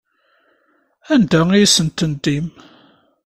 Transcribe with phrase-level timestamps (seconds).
[1.13, 2.45] Anda ay asent-tendim?